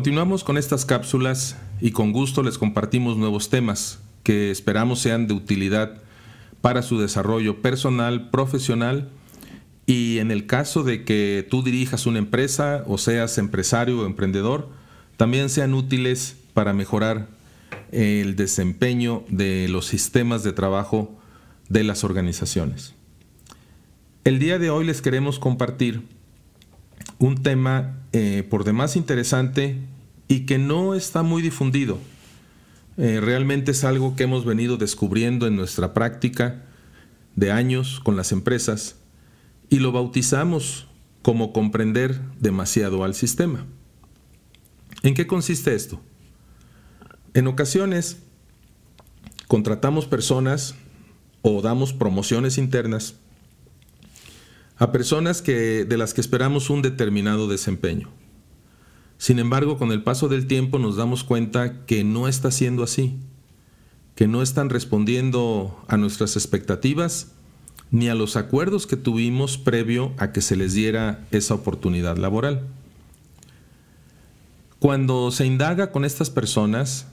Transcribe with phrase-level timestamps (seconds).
[0.00, 5.34] Continuamos con estas cápsulas y con gusto les compartimos nuevos temas que esperamos sean de
[5.34, 6.00] utilidad
[6.62, 9.10] para su desarrollo personal, profesional
[9.84, 14.70] y en el caso de que tú dirijas una empresa o seas empresario o emprendedor,
[15.18, 17.28] también sean útiles para mejorar
[17.92, 21.14] el desempeño de los sistemas de trabajo
[21.68, 22.94] de las organizaciones.
[24.24, 26.04] El día de hoy les queremos compartir
[27.20, 29.78] un tema eh, por demás interesante
[30.26, 31.98] y que no está muy difundido.
[32.96, 36.64] Eh, realmente es algo que hemos venido descubriendo en nuestra práctica
[37.36, 38.96] de años con las empresas
[39.68, 40.88] y lo bautizamos
[41.22, 43.66] como comprender demasiado al sistema.
[45.02, 46.00] ¿En qué consiste esto?
[47.34, 48.22] En ocasiones
[49.46, 50.74] contratamos personas
[51.42, 53.16] o damos promociones internas
[54.80, 58.08] a personas que, de las que esperamos un determinado desempeño.
[59.18, 63.18] Sin embargo, con el paso del tiempo nos damos cuenta que no está siendo así,
[64.14, 67.32] que no están respondiendo a nuestras expectativas
[67.90, 72.66] ni a los acuerdos que tuvimos previo a que se les diera esa oportunidad laboral.
[74.78, 77.06] Cuando se indaga con estas personas,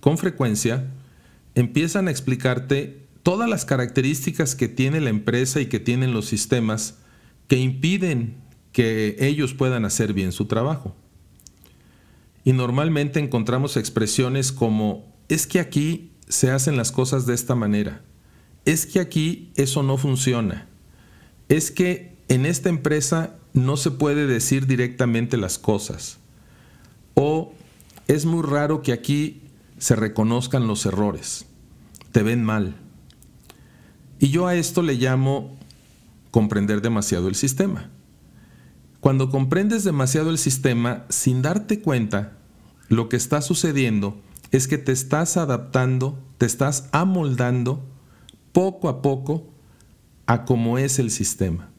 [0.00, 0.84] con frecuencia,
[1.54, 6.96] empiezan a explicarte todas las características que tiene la empresa y que tienen los sistemas
[7.48, 8.36] que impiden
[8.72, 10.94] que ellos puedan hacer bien su trabajo.
[12.44, 18.02] Y normalmente encontramos expresiones como, es que aquí se hacen las cosas de esta manera,
[18.64, 20.66] es que aquí eso no funciona,
[21.48, 26.18] es que en esta empresa no se puede decir directamente las cosas,
[27.14, 27.52] o
[28.08, 29.42] es muy raro que aquí
[29.78, 31.46] se reconozcan los errores,
[32.12, 32.76] te ven mal.
[34.18, 35.55] Y yo a esto le llamo
[36.36, 37.88] comprender demasiado el sistema.
[39.00, 42.36] Cuando comprendes demasiado el sistema sin darte cuenta,
[42.90, 47.82] lo que está sucediendo es que te estás adaptando, te estás amoldando
[48.52, 49.48] poco a poco
[50.26, 51.70] a cómo es el sistema.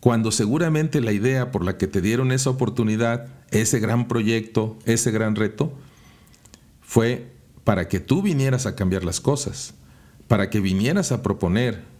[0.00, 5.10] Cuando seguramente la idea por la que te dieron esa oportunidad, ese gran proyecto, ese
[5.10, 5.70] gran reto,
[6.80, 7.30] fue
[7.62, 9.74] para que tú vinieras a cambiar las cosas,
[10.28, 11.94] para que vinieras a proponer,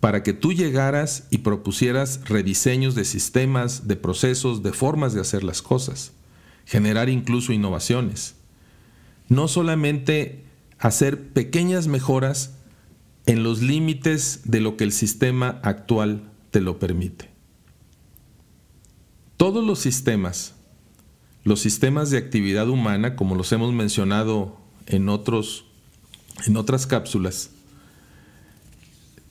[0.00, 5.44] para que tú llegaras y propusieras rediseños de sistemas, de procesos, de formas de hacer
[5.44, 6.12] las cosas,
[6.64, 8.34] generar incluso innovaciones.
[9.28, 10.44] No solamente
[10.78, 12.54] hacer pequeñas mejoras
[13.26, 17.28] en los límites de lo que el sistema actual te lo permite.
[19.36, 20.54] Todos los sistemas,
[21.44, 24.56] los sistemas de actividad humana, como los hemos mencionado
[24.86, 25.66] en, otros,
[26.46, 27.50] en otras cápsulas,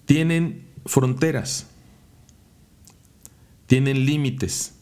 [0.10, 1.68] tienen fronteras,
[3.68, 4.74] tienen límites.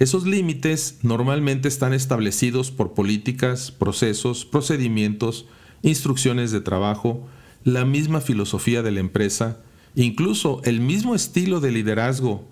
[0.00, 5.46] Esos límites normalmente están establecidos por políticas, procesos, procedimientos,
[5.82, 7.28] instrucciones de trabajo,
[7.62, 9.60] la misma filosofía de la empresa,
[9.94, 12.44] incluso el mismo estilo de liderazgo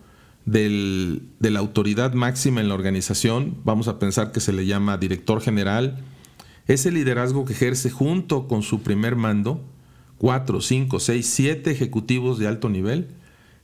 [0.44, 5.41] de la autoridad máxima en la organización, vamos a pensar que se le llama director
[5.41, 6.05] general,
[6.69, 9.61] ese liderazgo que ejerce junto con su primer mando,
[10.19, 13.09] cuatro, cinco, seis, siete ejecutivos de alto nivel,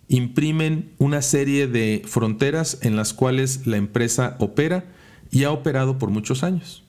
[0.08, 4.84] imprimen una serie de fronteras en las cuales la empresa opera
[5.30, 6.84] y ha operado por muchos años.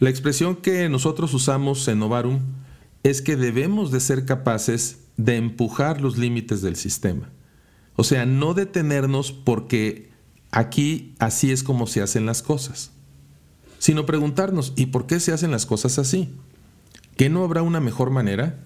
[0.00, 2.40] La expresión que nosotros usamos en Novarum
[3.02, 7.30] es que debemos de ser capaces de empujar los límites del sistema.
[7.96, 10.10] O sea, no detenernos porque
[10.50, 12.92] aquí así es como se hacen las cosas,
[13.78, 16.30] sino preguntarnos, ¿y por qué se hacen las cosas así?
[17.18, 18.64] ¿Que no habrá una mejor manera?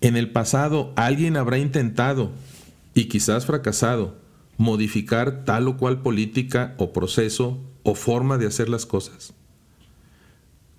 [0.00, 2.32] En el pasado alguien habrá intentado,
[2.94, 4.16] y quizás fracasado,
[4.58, 9.34] modificar tal o cual política o proceso o forma de hacer las cosas.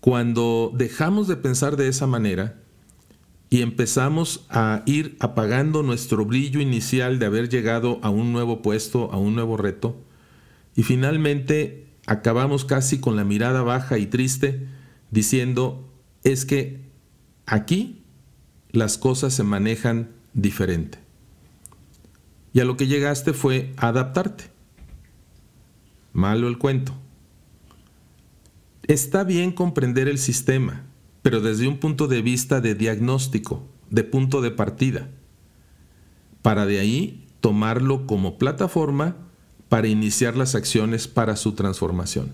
[0.02, 2.59] Cuando dejamos de pensar de esa manera
[3.49, 9.14] y empezamos a ir apagando nuestro brillo inicial de haber llegado a un nuevo puesto,
[9.14, 9.96] a un nuevo reto,
[10.76, 14.67] y finalmente acabamos casi con la mirada baja y triste
[15.09, 15.88] diciendo,
[16.23, 16.90] es que
[17.46, 18.03] aquí
[18.72, 21.00] las cosas se manejan diferente.
[22.53, 24.46] Y a lo que llegaste fue adaptarte.
[26.14, 26.94] Malo el cuento.
[28.84, 30.84] Está bien comprender el sistema,
[31.22, 35.09] pero desde un punto de vista de diagnóstico, de punto de partida,
[36.41, 39.16] para de ahí tomarlo como plataforma
[39.70, 42.32] para iniciar las acciones para su transformación.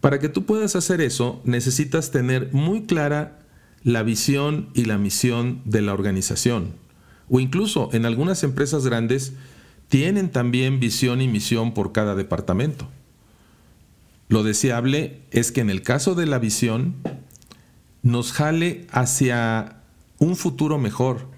[0.00, 3.40] Para que tú puedas hacer eso, necesitas tener muy clara
[3.82, 6.74] la visión y la misión de la organización.
[7.28, 9.34] O incluso en algunas empresas grandes
[9.88, 12.88] tienen también visión y misión por cada departamento.
[14.28, 16.94] Lo deseable es que en el caso de la visión
[18.02, 19.82] nos jale hacia
[20.18, 21.28] un futuro mejor,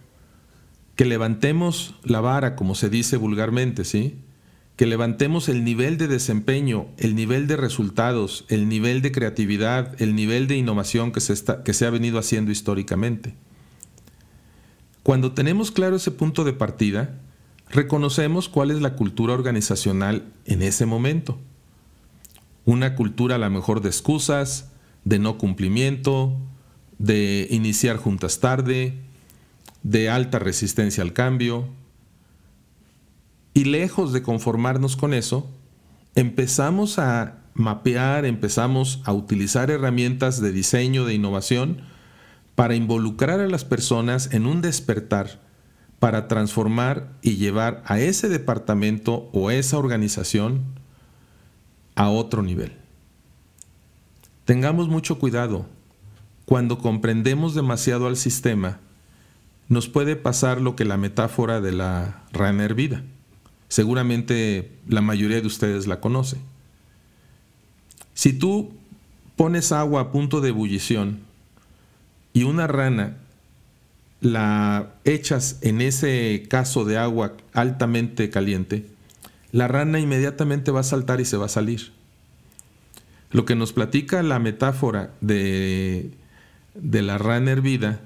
[0.94, 4.18] que levantemos la vara, como se dice vulgarmente, ¿sí?
[4.76, 10.14] Que levantemos el nivel de desempeño, el nivel de resultados, el nivel de creatividad, el
[10.14, 13.34] nivel de innovación que se, ha venido haciendo históricamente.
[15.02, 17.18] Cuando tenemos claro ese punto de partida,
[17.68, 21.38] reconocemos cuál es la cultura organizacional en ese momento.
[22.64, 24.70] Una cultura a lo mejor de excusas,
[25.04, 26.38] de no cumplimiento,
[26.98, 28.94] de iniciar juntas tarde,
[29.82, 31.68] de alta resistencia al cambio.
[33.54, 35.50] Y lejos de conformarnos con eso,
[36.14, 41.82] empezamos a mapear, empezamos a utilizar herramientas de diseño, de innovación,
[42.54, 45.40] para involucrar a las personas en un despertar,
[45.98, 50.62] para transformar y llevar a ese departamento o esa organización
[51.94, 52.72] a otro nivel.
[54.44, 55.66] Tengamos mucho cuidado.
[56.46, 58.80] Cuando comprendemos demasiado al sistema,
[59.68, 63.04] nos puede pasar lo que la metáfora de la rana hervida.
[63.72, 66.36] Seguramente la mayoría de ustedes la conoce.
[68.12, 68.70] Si tú
[69.34, 71.20] pones agua a punto de ebullición
[72.34, 73.16] y una rana
[74.20, 78.84] la echas en ese caso de agua altamente caliente,
[79.52, 81.92] la rana inmediatamente va a saltar y se va a salir.
[83.30, 86.10] Lo que nos platica la metáfora de,
[86.74, 88.00] de la rana hervida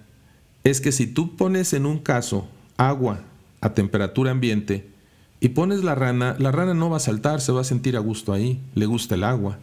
[0.63, 3.23] es que si tú pones en un caso agua
[3.61, 4.95] a temperatura ambiente
[5.41, 8.01] y pones la rana, la rana no va a saltar, se va a sentir a
[8.01, 9.59] gusto ahí, le gusta el agua.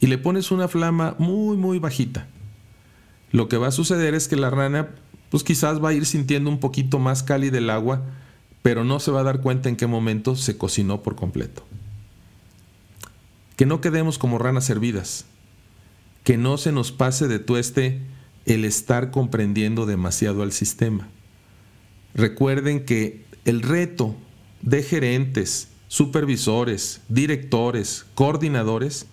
[0.00, 2.26] Y le pones una flama muy, muy bajita.
[3.30, 4.90] Lo que va a suceder es que la rana,
[5.30, 8.02] pues quizás va a ir sintiendo un poquito más cálida el agua,
[8.60, 11.64] pero no se va a dar cuenta en qué momento se cocinó por completo.
[13.56, 15.24] Que no quedemos como ranas hervidas.
[16.24, 18.00] Que no se nos pase de tueste
[18.44, 21.08] el estar comprendiendo demasiado al sistema.
[22.14, 24.14] Recuerden que el reto
[24.62, 29.06] de gerentes, supervisores, directores, coordinadores,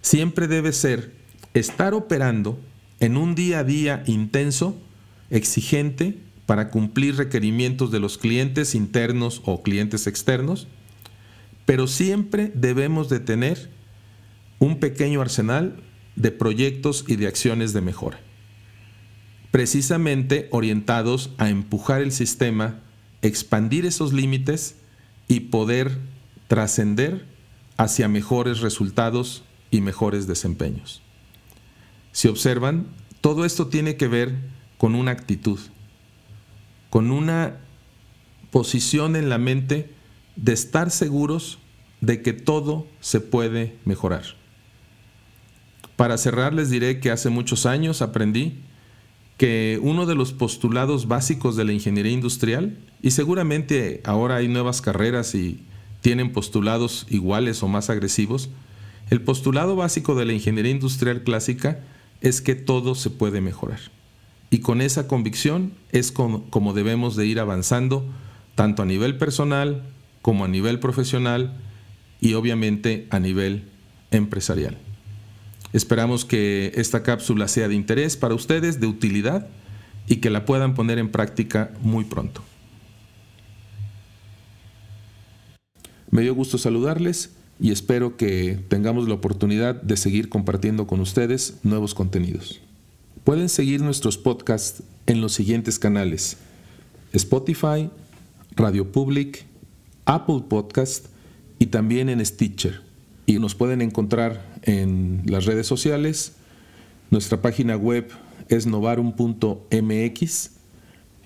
[0.00, 1.12] siempre debe ser
[1.52, 2.58] estar operando
[3.00, 4.80] en un día a día intenso,
[5.30, 10.68] exigente, para cumplir requerimientos de los clientes internos o clientes externos,
[11.64, 13.70] pero siempre debemos de tener
[14.58, 15.82] un pequeño arsenal
[16.16, 18.20] de proyectos y de acciones de mejora
[19.54, 22.80] precisamente orientados a empujar el sistema,
[23.22, 24.74] expandir esos límites
[25.28, 25.98] y poder
[26.48, 27.26] trascender
[27.76, 31.02] hacia mejores resultados y mejores desempeños.
[32.12, 32.86] Si observan,
[33.20, 34.36] todo esto tiene que ver
[34.78, 35.58] con una actitud,
[36.90, 37.56] con una
[38.50, 39.92] posición en la mente
[40.36, 41.58] de estar seguros
[42.00, 44.24] de que todo se puede mejorar.
[45.96, 48.62] Para cerrar les diré que hace muchos años aprendí
[49.36, 54.80] que uno de los postulados básicos de la ingeniería industrial, y seguramente ahora hay nuevas
[54.80, 55.64] carreras y
[56.00, 58.50] tienen postulados iguales o más agresivos,
[59.10, 61.80] el postulado básico de la ingeniería industrial clásica
[62.20, 63.80] es que todo se puede mejorar.
[64.50, 68.06] Y con esa convicción es como, debemos de ir avanzando,
[68.54, 69.82] tanto a nivel personal
[70.22, 71.56] como a nivel profesional
[72.20, 73.64] y obviamente a nivel
[74.10, 74.78] empresarial.
[75.74, 79.48] Esperamos que esta cápsula sea de interés para ustedes, de utilidad
[80.06, 82.44] y que la puedan poner en práctica muy pronto.
[86.12, 91.56] Me dio gusto saludarles y espero que tengamos la oportunidad de seguir compartiendo con ustedes
[91.64, 92.60] nuevos contenidos.
[93.24, 96.36] Pueden seguir nuestros podcasts en los siguientes canales:
[97.12, 97.90] Spotify,
[98.54, 99.44] Radio Public,
[100.04, 101.06] Apple Podcast
[101.58, 102.83] y también en Stitcher.
[103.26, 106.36] Y nos pueden encontrar en las redes sociales.
[107.10, 108.10] Nuestra página web
[108.48, 110.50] es novarum.mx,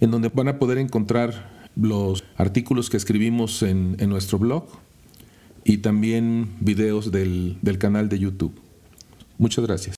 [0.00, 4.66] en donde van a poder encontrar los artículos que escribimos en, nuestro blog
[5.64, 8.54] y también videos del canal de YouTube.
[9.38, 9.96] Muchas gracias.